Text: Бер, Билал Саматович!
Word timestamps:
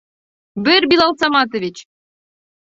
Бер, 0.67 0.87
Билал 0.93 1.13
Саматович! 1.19 1.85